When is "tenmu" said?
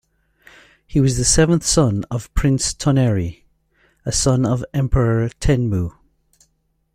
5.39-5.91